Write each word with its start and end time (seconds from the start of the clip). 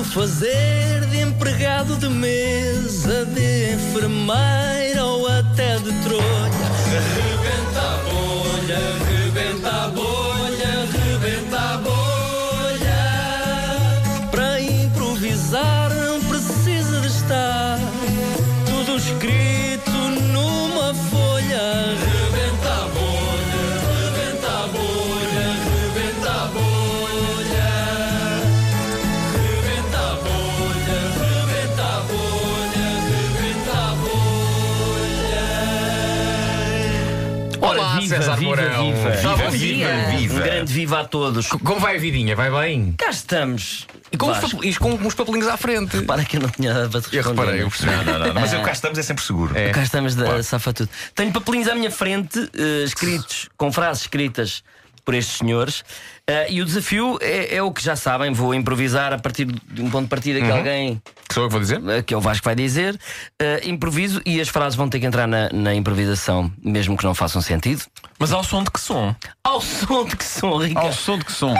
posso 0.00 0.12
fazer 0.12 1.06
de 1.10 1.20
empregado 1.20 1.96
de 1.96 2.08
mesa, 2.08 3.26
de 3.26 3.74
enfermeira 3.74 5.04
ou 5.04 5.26
até 5.26 5.76
de 5.78 5.92
trolha. 6.02 7.49
Olá, 37.60 37.96
viva, 37.98 38.16
César 38.16 38.36
viva, 38.36 38.56
Mourão. 38.56 38.92
viva. 38.94 39.10
Bom 39.22 39.50
Viva, 39.50 39.50
dia. 39.50 40.06
viva. 40.16 40.34
Um 40.34 40.42
grande 40.42 40.72
viva 40.72 41.00
a 41.00 41.04
todos. 41.04 41.46
Como 41.48 41.78
vai 41.80 41.96
a 41.96 41.98
vidinha? 42.00 42.34
Vai 42.34 42.50
bem? 42.50 42.94
Cá 42.98 43.10
estamos. 43.10 43.86
E 44.12 44.16
com, 44.16 44.26
os, 44.30 44.38
Vasco, 44.38 44.56
papel- 44.56 44.70
e 44.70 44.74
com 44.76 44.90
uns 44.94 45.14
papelinhos 45.14 45.46
à 45.48 45.56
frente. 45.56 46.02
Para 46.02 46.24
que 46.24 46.36
eu 46.36 46.40
não 46.40 46.48
tinha 46.48 46.72
nada 46.72 46.88
para 46.88 47.00
te 47.00 47.06
Eu 47.14 47.22
responder. 47.22 47.40
reparei, 47.42 47.62
eu 47.62 47.68
percebi. 47.68 47.90
Não, 47.92 48.04
não, 48.04 48.26
não. 48.26 48.34
Mas 48.34 48.52
eu 48.52 48.62
cá 48.62 48.72
estamos 48.72 48.98
é 48.98 49.02
sempre 49.02 49.24
seguro. 49.24 49.56
É. 49.56 49.70
Cá 49.70 49.82
estamos 49.82 50.14
da 50.14 50.42
safa 50.42 50.72
tudo. 50.72 50.88
Tenho 51.14 51.32
papelinhos 51.32 51.68
à 51.68 51.74
minha 51.74 51.90
frente, 51.90 52.38
eh, 52.54 52.84
escritos, 52.84 53.48
com 53.56 53.70
frases 53.72 54.02
escritas 54.02 54.62
por 55.04 55.14
estes 55.14 55.38
senhores. 55.38 55.84
Eh, 56.26 56.52
e 56.52 56.62
o 56.62 56.64
desafio 56.64 57.18
é, 57.20 57.56
é 57.56 57.62
o 57.62 57.72
que 57.72 57.82
já 57.82 57.96
sabem, 57.96 58.32
vou 58.32 58.54
improvisar 58.54 59.12
a 59.12 59.18
partir 59.18 59.44
de 59.46 59.82
um 59.82 59.90
ponto 59.90 60.04
de 60.04 60.10
partida 60.10 60.40
que 60.40 60.50
alguém, 60.50 61.00
Que 61.30 61.34
sou 61.34 61.44
eu 61.44 61.48
que 61.48 61.52
vou 61.52 61.60
dizer? 61.60 62.02
que 62.02 62.12
é 62.12 62.16
o 62.16 62.20
Vasco 62.20 62.44
vai 62.44 62.56
dizer. 62.56 62.98
Eh, 63.40 63.60
improviso 63.68 64.20
e 64.26 64.40
as 64.40 64.48
frases 64.48 64.74
vão 64.76 64.88
ter 64.88 64.98
que 64.98 65.06
entrar 65.06 65.28
na, 65.28 65.48
na 65.52 65.72
improvisação, 65.72 66.50
mesmo 66.60 66.96
que 66.96 67.04
não 67.04 67.14
façam 67.14 67.40
sentido. 67.40 67.84
Mas 68.18 68.32
ao 68.32 68.42
som 68.42 68.64
de 68.64 68.70
que 68.72 68.80
som? 68.80 69.14
Ao 69.44 69.60
som 69.60 70.04
de 70.06 70.16
que 70.16 70.24
som, 70.24 70.56
Ricardo. 70.58 70.86
Ao 70.88 70.92
som 70.92 71.16
de 71.16 71.24
que 71.24 71.30
som? 71.30 71.54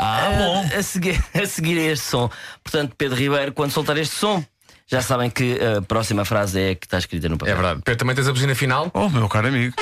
Ah, 0.00 0.28
a, 0.28 0.30
bom. 0.30 0.68
a 0.78 0.80
seguir, 0.80 1.20
a 1.34 1.44
seguir 1.44 1.76
a 1.76 1.92
este 1.92 2.06
som. 2.06 2.30
Portanto, 2.62 2.94
Pedro 2.96 3.16
Ribeiro, 3.16 3.52
quando 3.52 3.72
soltar 3.72 3.96
este 3.98 4.14
som, 4.14 4.44
já 4.86 5.02
sabem 5.02 5.28
que 5.28 5.58
a 5.60 5.82
próxima 5.82 6.24
frase 6.24 6.60
é 6.60 6.70
a 6.70 6.74
que 6.76 6.86
está 6.86 6.96
escrita 6.98 7.28
no 7.28 7.34
É 7.34 7.38
papel. 7.38 7.56
verdade. 7.56 7.80
Pedro, 7.84 7.98
também 7.98 8.14
tens 8.14 8.28
a 8.28 8.32
buzina 8.32 8.54
final? 8.54 8.88
Oh, 8.94 9.08
meu 9.08 9.28
caro 9.28 9.48
amigo. 9.48 9.74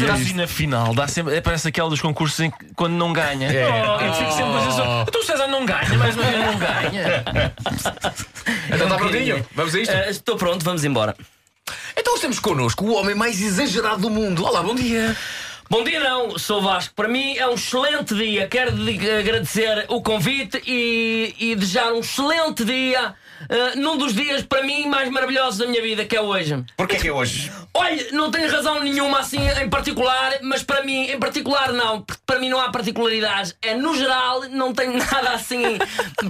Esta 0.00 0.14
é 0.14 0.18
buzina 0.18 0.46
final 0.46 0.94
dá 0.94 1.08
sempre, 1.08 1.36
é, 1.36 1.40
parece 1.40 1.68
aquela 1.68 1.88
dos 1.88 2.00
concursos 2.00 2.38
em 2.40 2.50
que 2.50 2.56
quando 2.74 2.94
não 2.94 3.12
ganha. 3.12 3.50
É. 3.50 3.64
Eu 3.64 4.14
fico 4.14 4.32
sempre 4.32 4.52
a 4.52 4.58
dizer 4.58 4.82
assim, 4.82 5.04
então 5.08 5.20
o 5.20 5.24
César 5.24 5.46
não 5.46 5.66
ganha, 5.66 5.98
vez 5.98 6.16
não 6.16 6.58
ganha. 6.58 7.24
Então 8.68 8.86
está 8.86 8.96
prontinho? 8.96 9.46
Vamos 9.54 9.74
a 9.74 9.80
isto? 9.80 9.94
Ah, 9.94 10.10
estou 10.10 10.36
pronto, 10.36 10.64
vamos 10.64 10.84
embora. 10.84 11.14
Então 11.96 12.18
temos 12.18 12.38
connosco 12.38 12.84
o 12.84 12.94
homem 12.94 13.14
mais 13.14 13.40
exagerado 13.40 14.02
do 14.02 14.10
mundo. 14.10 14.44
Olá, 14.44 14.62
bom 14.62 14.74
dia. 14.74 15.16
Bom 15.70 15.84
dia, 15.84 16.00
não, 16.00 16.38
sou 16.38 16.62
Vasco. 16.62 16.94
Para 16.94 17.08
mim 17.08 17.36
é 17.36 17.46
um 17.46 17.54
excelente 17.54 18.14
dia. 18.14 18.48
Quero 18.48 18.72
agradecer 19.18 19.84
o 19.88 20.00
convite 20.00 20.62
e, 20.66 21.34
e 21.38 21.54
desejar 21.54 21.92
um 21.92 22.00
excelente 22.00 22.64
dia 22.64 23.14
ah, 23.48 23.76
num 23.76 23.96
dos 23.96 24.14
dias, 24.14 24.42
para 24.42 24.62
mim, 24.62 24.86
mais 24.86 25.10
maravilhosos 25.10 25.58
da 25.58 25.66
minha 25.66 25.82
vida, 25.82 26.04
que 26.04 26.16
é 26.16 26.20
hoje. 26.20 26.64
Porquê 26.76 26.96
que 26.96 27.08
é 27.08 27.12
hoje? 27.12 27.50
Olha, 27.74 28.06
não 28.12 28.30
tenho 28.30 28.50
razão 28.50 28.82
nenhuma 28.82 29.20
assim 29.20 29.38
em 29.62 29.68
particular, 29.68 30.38
mas 30.42 30.62
para 30.62 30.82
mim, 30.82 31.10
em 31.10 31.18
particular, 31.18 31.72
não. 31.72 32.02
Porque 32.02 32.22
para 32.26 32.38
mim 32.38 32.48
não 32.48 32.60
há 32.60 32.70
particularidades. 32.70 33.54
É 33.62 33.74
no 33.74 33.96
geral, 33.96 34.42
não 34.50 34.72
tenho 34.72 34.96
nada 34.98 35.30
assim 35.30 35.78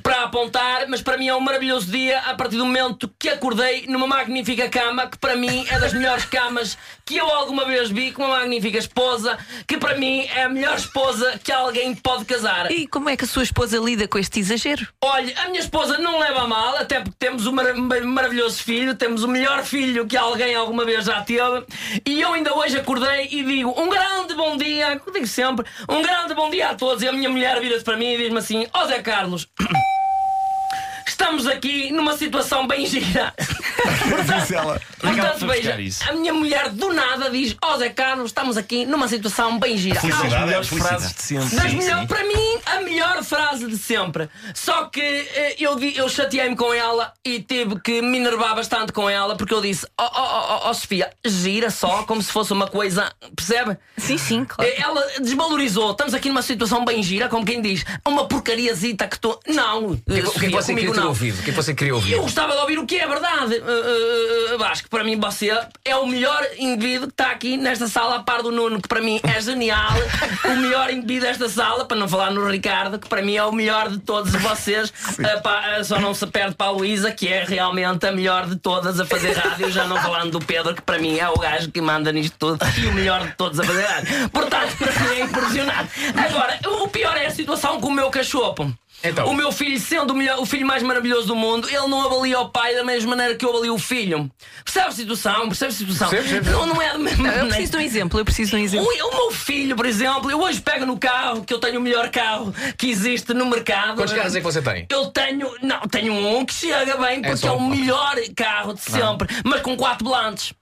para 0.03 0.25
apontar, 0.25 0.87
mas 0.89 1.01
para 1.01 1.17
mim 1.17 1.29
é 1.29 1.35
um 1.35 1.41
maravilhoso 1.41 1.91
dia 1.91 2.19
a 2.21 2.35
partir 2.35 2.57
do 2.57 2.67
momento 2.67 3.11
que 3.19 3.29
acordei 3.29 3.87
numa 3.87 4.07
magnífica 4.07 4.69
cama, 4.69 5.07
que 5.07 5.19
para 5.19 5.37
mim 5.37 5.65
é 5.69 5.79
das 5.79 5.93
melhores 5.93 6.25
camas 6.27 6.77
que 7.05 7.17
eu 7.17 7.27
alguma 7.27 7.65
vez 7.65 7.91
vi, 7.91 8.13
com 8.13 8.25
uma 8.25 8.41
magnífica 8.41 8.77
esposa, 8.77 9.39
que 9.67 9.79
para 9.79 9.97
mim 9.97 10.27
é 10.35 10.43
a 10.43 10.49
melhor 10.49 10.77
esposa 10.77 11.41
que 11.43 11.51
alguém 11.51 11.95
pode 11.95 12.27
casar. 12.27 12.71
E 12.71 12.87
como 12.87 13.09
é 13.09 13.17
que 13.17 13.25
a 13.25 13.29
sua 13.29 13.43
esposa 13.43 13.79
lida 13.79 14.07
com 14.07 14.19
este 14.19 14.41
exagero? 14.41 14.87
Olha, 15.03 15.35
a 15.41 15.49
minha 15.49 15.61
esposa 15.61 15.97
não 15.97 16.19
leva 16.19 16.43
a 16.43 16.47
mal, 16.47 16.77
até 16.77 16.98
porque 17.03 17.17
temos 17.19 17.47
um 17.47 17.53
mar- 17.53 17.75
maravilhoso 18.05 18.63
filho, 18.63 18.95
temos 18.95 19.23
o 19.23 19.29
melhor 19.29 19.65
filho 19.65 20.07
que 20.07 20.17
alguém 20.17 20.55
alguma 20.55 20.85
vez 20.85 21.05
já 21.05 21.21
teve. 21.23 21.65
E 22.07 22.21
eu 22.21 22.33
ainda 22.33 22.55
hoje 22.55 22.77
acordei 22.79 23.29
e 23.31 23.43
digo 23.43 23.75
um 23.81 23.89
grande 23.89 24.35
bom 24.35 24.57
dia, 24.57 25.01
digo 25.13 25.27
sempre, 25.27 25.67
um 25.89 26.03
grande 26.03 26.35
bom 26.35 26.51
dia 26.51 26.71
a 26.71 26.75
todos. 26.75 27.03
E 27.03 27.09
a 27.09 27.13
minha 27.13 27.29
mulher 27.29 27.61
vira-se 27.61 27.85
para 27.85 27.97
mim 27.97 28.13
e 28.15 28.17
diz-me 28.19 28.39
assim: 28.39 28.67
Ó 28.73 28.87
Zé 28.87 29.01
Carlos. 29.03 29.49
Estamos 31.07 31.47
aqui 31.47 31.91
numa 31.91 32.17
situação 32.17 32.67
bem 32.67 32.87
gira. 32.87 33.35
Disse 34.41 34.55
ela. 34.55 34.81
Portanto, 34.99 35.47
buscar 35.47 35.77
veja, 35.77 36.09
a 36.09 36.13
minha 36.13 36.35
mulher 36.35 36.69
do 36.71 36.93
nada 36.93 37.31
diz: 37.31 37.57
Ó 37.63 37.77
Zé 37.79 37.89
Carlos, 37.91 38.27
estamos 38.27 38.57
aqui 38.57 38.85
numa 38.85 39.07
situação 39.09 39.59
bem 39.59 39.77
gira. 39.77 40.01
Felicidade, 40.01 40.35
é 40.35 40.47
Melhores 40.47 40.69
felicidade. 40.69 41.01
frases 41.01 41.17
de 41.17 41.23
sempre. 41.23 41.57
Das 41.57 41.73
melhor- 41.75 42.01
sim. 42.01 42.07
Para 42.07 42.25
mim, 42.25 42.59
a 42.67 42.81
melhor 42.81 43.23
frase 43.25 43.67
de 43.67 43.79
sempre. 43.79 44.29
Só 44.55 44.87
que 44.87 45.01
eh, 45.01 45.57
eu, 45.59 45.79
eu 45.79 46.09
chateei-me 46.09 46.57
com 46.57 46.73
ela 46.75 47.13
e 47.25 47.41
tive 47.41 47.79
que 47.81 48.03
me 48.03 48.19
enervar 48.19 48.55
bastante 48.57 48.93
com 48.93 49.09
ela 49.09 49.37
porque 49.37 49.55
eu 49.55 49.61
disse: 49.61 49.87
Ó 49.99 50.05
oh, 50.05 50.65
oh, 50.67 50.71
oh, 50.71 50.75
Sofia, 50.75 51.11
gira 51.25 51.71
só 51.71 52.03
como 52.03 52.21
se 52.23 52.33
fosse 52.33 52.53
uma 52.53 52.67
coisa. 52.67 53.13
Percebe? 53.37 53.77
Sim, 53.97 54.19
sim, 54.19 54.45
claro. 54.45 54.69
Eh, 54.71 54.81
Ela 54.81 55.01
desvalorizou. 55.21 55.93
Estamos 55.93 56.15
aqui 56.15 56.29
numa 56.29 56.43
situação 56.43 56.85
bem 56.85 57.03
gira, 57.03 57.29
como 57.29 57.45
quem 57.45 57.61
diz, 57.63 57.85
uma 58.07 58.27
porcariazita 58.27 59.07
que 59.07 59.19
tu. 59.19 59.39
Não, 59.47 59.91
O 59.93 59.97
que, 59.97 60.13
é 60.19 60.23
que- 60.23 60.27
o 60.29 60.33
que 60.33 60.47
é 60.47 60.49
que 60.49 60.55
você 60.55 60.75
queria 60.75 60.93
ter 60.93 61.01
ouvido? 61.01 61.39
O 61.39 61.43
que 61.43 61.51
é 61.51 61.53
que 61.53 61.57
você 61.63 61.75
queria 61.75 61.95
ouvir? 61.95 62.13
eu 62.13 62.23
gostava 62.23 62.53
de 62.53 62.59
ouvir 62.59 62.79
o 62.79 62.87
que 62.87 62.97
é 62.97 63.07
verdade. 63.07 63.63
Uh, 63.69 64.55
uh, 64.55 64.59
Vasco, 64.59 64.89
para 64.89 65.05
mim 65.05 65.21
você 65.21 65.51
é 65.85 65.95
o 65.95 66.07
melhor 66.07 66.43
indivíduo 66.59 67.09
que 67.09 67.13
está 67.13 67.31
aqui 67.31 67.59
nesta 67.59 67.87
sala, 67.87 68.17
a 68.17 68.23
par 68.23 68.43
do 68.43 68.51
Nuno, 68.51 68.81
que 68.81 68.89
para 68.89 69.03
mim 69.03 69.21
é 69.23 69.39
genial. 69.43 69.93
o 70.47 70.57
melhor 70.57 70.89
indivíduo 70.91 71.29
desta 71.29 71.51
sala, 71.51 71.85
para 71.85 71.99
não 71.99 72.09
falar 72.09 72.31
no 72.31 72.49
Ricardo, 72.49 72.99
que 72.99 73.07
para 73.07 73.21
mim 73.21 73.37
é 73.37 73.45
o 73.45 73.53
melhor 73.53 73.91
de 73.91 73.99
todos 73.99 74.33
vocês. 74.33 74.89
Uh, 74.89 75.43
pá, 75.43 75.85
só 75.85 76.01
não 76.01 76.15
se 76.15 76.27
perde 76.27 76.55
para 76.55 76.69
a 76.69 76.71
Luísa, 76.71 77.13
que 77.13 77.29
é 77.29 77.45
realmente 77.45 78.07
a 78.07 78.13
melhor 78.13 78.47
de 78.47 78.57
todas 78.57 78.99
a 78.99 79.05
fazer 79.05 79.33
rádio. 79.33 79.71
Já 79.71 79.87
não 79.87 79.99
falando 79.99 80.39
do 80.39 80.41
Pedro, 80.41 80.75
que 80.75 80.81
para 80.81 80.99
mim 80.99 81.19
é 81.19 81.29
o 81.29 81.37
gajo 81.37 81.71
que 81.71 81.83
manda 81.83 82.11
nisto 82.11 82.37
tudo 82.39 82.59
e 82.79 82.87
o 82.87 82.95
melhor 82.95 83.27
de 83.27 83.35
todos 83.37 83.61
a 83.61 83.65
fazer 83.65 83.83
rádio. 83.83 84.31
Portanto, 84.31 84.77
para 84.79 84.93
mim 84.93 85.15
é 85.15 85.21
impressionante. 85.25 85.91
Agora, 86.17 86.59
o 86.83 86.89
pior 86.89 87.17
é 87.19 87.27
a 87.27 87.31
situação 87.31 87.79
com 87.83 87.89
o 87.89 87.93
meu 87.93 88.09
cachopo. 88.09 88.73
Então. 89.03 89.29
O 89.29 89.35
meu 89.35 89.53
filho, 89.53 89.79
sendo 89.79 90.13
o, 90.13 90.17
melhor- 90.17 90.39
o 90.41 90.47
filho 90.47 90.67
mais 90.67 90.83
maravilhoso 90.83 91.29
do 91.29 91.37
mundo, 91.37 91.69
ele 91.69 91.87
não 91.87 92.03
avalia 92.03 92.41
o 92.41 92.49
pai 92.49 92.75
da 92.75 92.83
mesma 92.83 93.11
maneira 93.11 93.37
que 93.37 93.45
eu 93.45 93.51
avalio 93.51 93.75
o 93.75 93.79
filho. 93.79 94.31
Percebe 94.65 94.87
a 94.89 94.91
situação? 94.93 95.47
Percebe 95.49 95.73
a 95.73 95.77
situação? 95.77 96.11
Percebo. 96.11 96.51
Não, 96.51 96.67
não 96.67 96.83
é 96.83 96.93
da 96.93 96.99
mesma 96.99 97.29
Eu 97.29 97.47
preciso 97.47 97.71
de 97.73 97.77
um 97.77 97.81
exemplo, 97.81 98.21
eu 98.21 98.25
preciso 98.25 98.51
de 98.51 98.57
um 98.57 98.59
exemplo. 98.59 98.87
O, 98.89 99.09
o 99.09 99.17
meu 99.17 99.31
filho, 99.31 99.77
por 99.77 99.87
exemplo, 99.87 100.31
eu 100.31 100.41
hoje 100.41 100.61
pego 100.61 100.85
no 100.85 100.99
carro, 100.99 101.45
que 101.45 101.55
eu 101.55 101.59
tenho 101.61 101.79
o 101.79 101.83
melhor 101.83 102.09
carro 102.11 102.53
que 102.77 102.91
existe 102.91 103.33
no 103.33 103.47
mercado. 103.47 103.97
Quantos 103.97 104.13
carros 104.15 104.35
é 104.35 104.39
que 104.39 104.45
você 104.45 104.61
tem? 104.63 104.87
Eu 104.91 105.07
tenho. 105.07 105.49
Não, 105.63 105.81
tenho 105.83 106.13
um 106.13 106.45
que 106.45 106.55
chega 106.55 106.97
bem, 106.97 107.21
porque 107.21 107.33
é, 107.33 107.37
só 107.37 107.57
o 107.57 107.69
melhor 107.71 108.17
carro 108.37 108.75
de 108.75 108.81
sempre, 108.81 109.29
mas 109.45 109.61
com 109.63 109.77
quatro 109.77 110.05
volantes. 110.05 110.53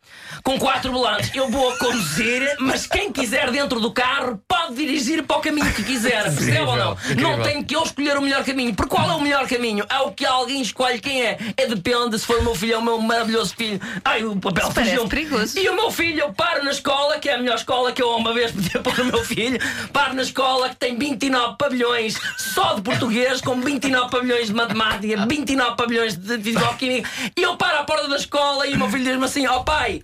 Com 0.43 0.59
quatro 0.59 0.93
volantes, 0.93 1.31
eu 1.34 1.49
vou 1.50 1.71
a 1.71 1.78
conduzir, 1.78 2.56
mas 2.61 2.87
quem 2.87 3.12
quiser 3.12 3.50
dentro 3.50 3.81
do 3.81 3.91
carro 3.93 4.41
pode 4.47 4.75
dirigir 4.75 5.22
para 5.22 5.39
o 5.39 5.41
caminho 5.41 5.72
que 5.72 5.83
quiser. 5.83 6.22
Percebe 6.34 6.61
ou 6.61 6.77
não? 6.77 6.93
incrível. 6.93 7.37
Não 7.37 7.43
tem 7.43 7.62
que 7.62 7.75
eu 7.75 7.83
escolher 7.83 8.16
o 8.16 8.22
melhor 8.22 8.45
caminho. 8.45 8.75
Porque 8.75 8.95
qual 8.95 9.11
é 9.11 9.15
o 9.15 9.21
melhor 9.21 9.47
caminho? 9.49 9.84
É 9.89 9.99
o 10.00 10.12
que 10.12 10.25
alguém 10.25 10.61
escolhe 10.61 11.00
quem 11.00 11.22
é. 11.22 11.39
É 11.56 11.66
depende 11.66 12.19
se 12.19 12.27
for 12.27 12.39
o 12.39 12.43
meu 12.43 12.55
filho 12.55 12.77
ou 12.77 12.81
o 12.81 12.84
meu 12.84 12.99
maravilhoso 12.99 13.55
filho. 13.56 13.81
Ai, 14.05 14.25
o 14.25 14.37
papel 14.37 14.71
fugiu. 14.71 15.09
perigoso. 15.09 15.59
E 15.59 15.69
o 15.69 15.75
meu 15.75 15.91
filho, 15.91 16.21
eu 16.21 16.33
paro 16.33 16.65
na 16.65 16.71
escola, 16.71 17.19
que 17.19 17.28
é 17.28 17.34
a 17.34 17.39
melhor 17.39 17.56
escola 17.56 17.93
que 17.93 18.03
eu 18.03 18.10
uma 18.10 18.33
vez 18.33 18.53
podia 18.53 18.81
pôr 18.83 18.98
o 19.01 19.04
meu 19.04 19.25
filho. 19.25 19.59
Paro 19.92 20.15
na 20.15 20.22
escola 20.22 20.69
que 20.69 20.77
tem 20.77 20.97
29 20.97 21.57
pavilhões 21.59 22.16
só 22.36 22.75
de 22.75 22.83
português, 22.83 23.41
com 23.41 23.60
29 23.60 24.10
pavilhões 24.10 24.47
de 24.48 24.54
matemática, 24.54 25.27
29 25.27 25.77
pavilhões 25.77 26.16
de 26.16 26.39
fisicoquímica. 26.39 27.09
E 27.36 27.42
eu 27.42 27.57
paro 27.57 27.78
à 27.78 27.84
porta 27.84 28.09
da 28.09 28.16
escola 28.16 28.66
e 28.66 28.75
o 28.75 28.78
meu 28.78 28.89
filho 28.91 29.04
diz-me 29.04 29.25
assim: 29.25 29.47
Ó 29.47 29.60
pai. 29.60 29.96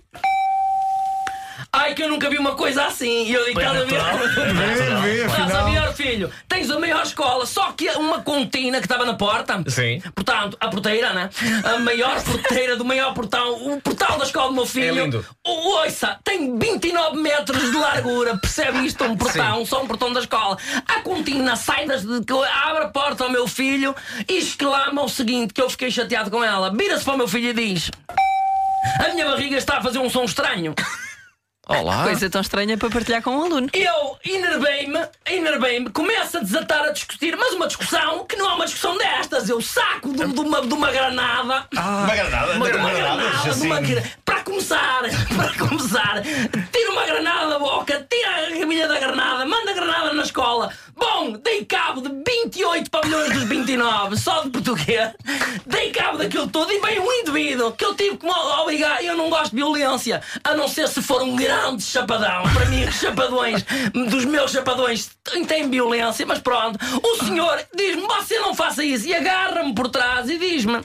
Ai, 1.75 1.95
que 1.95 2.03
eu 2.03 2.09
nunca 2.09 2.29
vi 2.29 2.37
uma 2.37 2.53
coisa 2.53 2.85
assim. 2.85 3.25
E 3.25 3.33
eu 3.33 3.45
digo, 3.45 3.59
estás 3.59 3.81
a 3.81 3.83
ver? 3.83 4.53
vê, 5.01 5.23
afinal. 5.23 5.71
ver, 5.71 5.93
filho? 5.93 6.31
Tens 6.47 6.69
a 6.69 6.79
maior 6.79 7.01
escola, 7.03 7.47
só 7.47 7.71
que 7.71 7.89
uma 7.91 8.21
contina 8.21 8.77
que 8.79 8.85
estava 8.85 9.05
na 9.05 9.15
porta. 9.15 9.63
Sim. 9.67 9.99
Portanto, 10.13 10.55
a 10.59 10.67
porteira, 10.67 11.13
né? 11.13 11.29
A 11.63 11.79
maior 11.79 12.21
porteira 12.23 12.75
do 12.75 12.85
maior 12.85 13.13
portão, 13.15 13.53
o 13.73 13.81
portal 13.81 14.19
da 14.19 14.25
escola 14.25 14.49
do 14.49 14.53
meu 14.53 14.67
filho. 14.67 14.99
É 14.99 15.03
lindo. 15.03 15.25
O, 15.45 15.51
ouça, 15.79 16.19
tem 16.23 16.57
29 16.59 17.17
metros 17.17 17.71
de 17.71 17.77
largura. 17.77 18.37
Percebe 18.37 18.85
isto? 18.85 19.03
Um 19.03 19.17
portão, 19.17 19.65
só 19.65 19.81
um 19.81 19.87
portão 19.87 20.13
da 20.13 20.19
escola. 20.19 20.57
A 20.87 21.01
contina 21.01 21.55
sai 21.55 21.87
das. 21.87 22.03
de- 22.03 22.23
que 22.23 22.33
abre 22.33 22.83
a 22.83 22.87
porta 22.89 23.23
ao 23.23 23.31
meu 23.31 23.47
filho 23.47 23.95
e 24.29 24.37
exclama 24.37 25.01
o 25.03 25.09
seguinte: 25.09 25.53
que 25.53 25.61
eu 25.61 25.69
fiquei 25.69 25.89
chateado 25.89 26.29
com 26.29 26.43
ela. 26.43 26.71
Vira-se 26.71 27.03
para 27.03 27.15
o 27.15 27.17
meu 27.17 27.27
filho 27.27 27.49
e 27.49 27.53
diz: 27.53 27.89
A 28.99 29.09
minha 29.13 29.25
barriga 29.25 29.57
está 29.57 29.77
a 29.77 29.81
fazer 29.81 29.99
um 29.99 30.09
som 30.09 30.23
estranho. 30.23 30.73
Olá. 31.67 32.03
Coisa 32.05 32.29
tão 32.29 32.41
estranha 32.41 32.77
para 32.77 32.89
partilhar 32.89 33.21
com 33.21 33.31
um 33.31 33.43
aluno. 33.45 33.69
Eu 33.73 34.17
enervei-me, 34.25 34.99
enervei-me, 35.25 35.89
começo 35.89 36.37
a 36.37 36.41
desatar 36.41 36.83
a 36.83 36.91
discutir, 36.91 37.35
mas 37.37 37.53
uma 37.53 37.67
discussão 37.67 38.25
que 38.25 38.35
não 38.35 38.51
é 38.51 38.53
uma 38.55 38.65
discussão 38.65 38.97
destas. 38.97 39.47
Eu 39.47 39.61
saco 39.61 40.11
de, 40.11 40.25
de 40.27 40.39
uma, 40.41 40.61
de 40.61 40.73
uma 40.73 40.91
granada. 40.91 41.65
Uma 41.73 42.15
granada, 42.15 42.53
Uma, 42.53 42.71
de 42.71 42.77
uma 42.77 42.89
granada, 42.91 43.53
de 43.53 43.61
uma 43.65 43.79
gra- 43.81 44.03
para 44.22 44.22
começar, 44.53 45.01
para 45.35 45.67
começar, 45.67 46.21
tira 46.71 46.91
uma 46.91 47.05
granada 47.05 47.49
da 47.49 47.59
boca, 47.59 48.07
tira 48.07 48.55
a 48.55 48.59
caminha 48.59 48.87
da 48.87 48.99
granada, 48.99 49.45
manda 49.45 49.71
a 49.71 49.73
granada 49.73 50.13
na 50.13 50.21
escola. 50.21 50.71
Bom, 50.95 51.31
dei 51.43 51.65
cabo 51.65 52.01
de 52.01 52.09
28 52.09 52.91
pavilhões 52.91 53.33
dos 53.33 53.43
29, 53.43 54.15
só 54.15 54.43
de 54.43 54.51
português. 54.51 55.11
Dei 55.65 55.91
cabo 55.91 56.19
daquilo 56.19 56.47
tudo 56.47 56.71
e 56.71 56.79
veio 56.79 57.03
um 57.03 57.11
indivíduo 57.11 57.71
que 57.71 57.83
eu 57.83 57.95
tive 57.95 58.17
que 58.17 58.27
obrigar. 58.27 59.03
Eu 59.03 59.17
não 59.17 59.29
gosto 59.29 59.49
de 59.49 59.55
violência, 59.55 60.21
a 60.43 60.53
não 60.53 60.67
ser 60.67 60.87
se 60.87 61.01
for 61.01 61.23
um 61.23 61.35
grande 61.35 61.81
chapadão. 61.81 62.43
Para 62.53 62.65
mim, 62.67 62.83
os 62.85 62.95
chapadões, 62.95 63.65
dos 63.91 64.25
meus 64.25 64.51
chapadões, 64.51 65.09
têm 65.47 65.67
violência, 65.69 66.25
mas 66.27 66.39
pronto. 66.39 66.77
O 67.01 67.25
senhor 67.25 67.59
diz-me: 67.75 68.03
você 68.03 68.39
não 68.39 68.53
faça 68.53 68.83
isso, 68.83 69.07
e 69.07 69.15
agarra-me 69.15 69.73
por 69.73 69.89
trás 69.89 70.29
e 70.29 70.37
diz-me. 70.37 70.79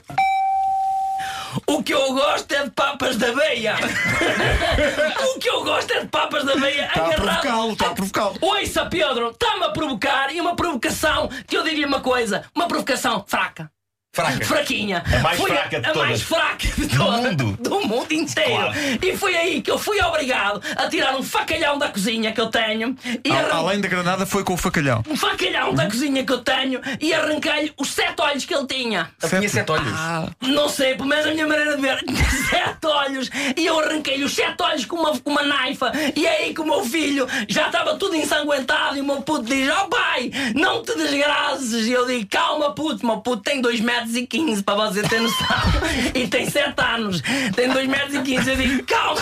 O 1.69 1.83
que 1.83 1.93
eu 1.93 2.13
gosto 2.13 2.51
é 2.51 2.63
de 2.63 2.71
papas 2.71 3.15
da 3.17 3.31
beia. 3.31 3.75
o 5.35 5.39
que 5.39 5.47
eu 5.47 5.63
gosto 5.63 5.93
é 5.93 5.99
de 5.99 6.07
papas 6.07 6.43
da 6.43 6.55
beia. 6.55 6.87
Está 6.87 7.05
a 7.05 7.13
provocá-lo, 7.13 7.71
está 7.73 7.87
a 7.87 7.93
provocá-lo. 7.93 8.37
Ouça, 8.41 8.85
Pedro, 8.87 9.29
está-me 9.29 9.65
a 9.65 9.69
provocar 9.69 10.33
e 10.33 10.41
uma 10.41 10.55
provocação 10.55 11.29
que 11.47 11.55
eu 11.55 11.63
diria 11.63 11.85
uma 11.85 12.01
coisa: 12.01 12.43
uma 12.55 12.67
provocação 12.67 13.23
fraca. 13.27 13.71
Fraca. 14.11 14.43
Fraquinha. 14.43 15.03
A 15.05 15.19
mais 15.19 15.37
Foi 15.39 15.51
fraca 15.51 15.79
de 15.79 15.85
a, 15.87 15.93
mais 15.93 16.21
todas. 16.21 16.21
fraca 16.23 16.67
de 16.67 16.97
todas. 16.97 17.19
mundo. 17.25 17.57
Do 17.61 17.79
mundo 17.87 18.11
inteiro. 18.11 18.49
Claro. 18.55 18.73
E 19.03 19.15
foi 19.15 19.37
aí 19.37 19.61
que 19.61 19.69
eu 19.69 19.77
fui 19.77 20.01
obrigado 20.01 20.61
a 20.75 20.87
tirar 20.89 21.15
um 21.15 21.21
facalhão 21.21 21.77
da 21.77 21.89
cozinha 21.89 22.31
que 22.31 22.41
eu 22.41 22.47
tenho 22.47 22.97
e 23.23 23.31
Ah, 23.31 23.35
arran- 23.37 23.57
Além 23.59 23.81
da 23.81 23.87
granada, 23.87 24.25
foi 24.25 24.43
com 24.43 24.55
o 24.55 24.57
facalhão. 24.57 25.03
um 25.07 25.15
facalhão 25.15 25.75
da 25.75 25.85
cozinha 25.85 26.25
que 26.25 26.33
eu 26.33 26.39
tenho 26.39 26.81
e 26.99 27.13
arranquei-lhe 27.13 27.71
os 27.77 27.89
sete 27.91 28.19
olhos 28.19 28.45
que 28.45 28.53
ele 28.53 28.65
tinha. 28.65 29.11
Eu 29.21 29.29
tinha 29.29 29.47
sete 29.47 29.71
olhos. 29.71 29.93
Não 30.41 30.67
sei, 30.69 30.95
pelo 30.95 31.07
menos 31.07 31.27
a 31.27 31.31
minha 31.31 31.47
maneira 31.47 31.75
de 31.75 31.81
ver, 31.81 31.99
sete 32.49 32.87
olhos. 32.87 33.29
E 33.55 33.63
eu 33.65 33.79
arranquei 33.79 34.23
os 34.23 34.33
sete 34.33 34.61
olhos 34.61 34.85
com 34.85 34.95
uma, 34.97 35.19
com 35.19 35.29
uma 35.29 35.43
naifa. 35.43 35.91
E 36.15 36.25
é 36.25 36.37
aí 36.45 36.53
que 36.53 36.61
o 36.61 36.65
meu 36.65 36.83
filho 36.83 37.27
já 37.47 37.67
estava 37.67 37.95
tudo 37.95 38.15
ensanguentado. 38.15 38.97
E 38.97 39.01
o 39.01 39.05
meu 39.05 39.21
puto 39.21 39.43
diz: 39.45 39.69
Oh 39.69 39.87
pai, 39.87 40.31
não 40.55 40.81
te 40.81 40.95
desgraçes. 40.97 41.85
E 41.85 41.91
eu 41.91 42.07
digo: 42.07 42.27
Calma, 42.27 42.73
puto. 42.73 43.05
Meu 43.05 43.17
puto 43.21 43.43
tem 43.43 43.61
2 43.61 43.79
metros 43.79 43.98
e 44.15 44.25
15, 44.25 44.63
para 44.63 44.75
você 44.75 45.01
ter 45.03 45.19
noção. 45.21 45.47
e 46.13 46.27
tem 46.27 46.49
7 46.49 46.73
anos. 46.81 47.21
Tem 47.55 47.69
2 47.69 47.87
metros 47.87 48.15
e 48.15 48.21
15. 48.21 48.49
Eu 48.49 48.55
digo: 48.55 48.83
Calma, 48.83 49.21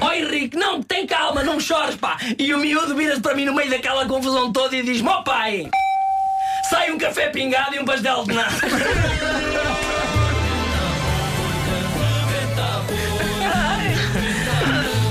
ó 0.00 0.12
Henrique, 0.12 0.56
não, 0.56 0.82
tem 0.82 1.06
calma, 1.06 1.42
não 1.42 1.60
chores, 1.60 1.96
pá. 1.96 2.16
E 2.38 2.52
o 2.54 2.58
miúdo 2.58 2.94
vira-se 2.94 3.20
para 3.20 3.34
mim 3.34 3.44
no 3.44 3.54
meio 3.54 3.70
daquela 3.70 4.06
confusão 4.06 4.52
toda 4.52 4.76
e 4.76 4.82
diz: 4.82 5.00
Meu 5.00 5.22
pai. 5.22 5.68
Sai 6.68 6.90
um 6.90 6.98
café 6.98 7.28
pingado 7.28 7.74
e 7.74 7.78
um 7.78 7.84
pastel 7.84 8.24
de 8.24 8.34
nata. 8.34 8.54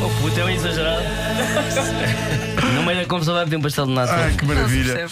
O 0.04 0.22
puto 0.22 0.40
é 0.40 0.46
um 0.46 0.50
exagerado. 0.50 1.04
No 2.74 2.84
meio 2.84 3.00
da 3.00 3.06
confusão 3.06 3.36
vai 3.36 3.44
pedir 3.44 3.58
um 3.58 3.62
pastel 3.62 3.86
de 3.86 3.92
nata. 3.92 4.14
Ai, 4.14 4.34
que 4.36 4.46
maravilha. 4.46 5.08